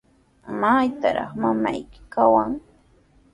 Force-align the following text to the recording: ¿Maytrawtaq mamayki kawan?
¿Maytrawtaq 0.59 1.31
mamayki 1.41 1.99
kawan? 2.13 2.51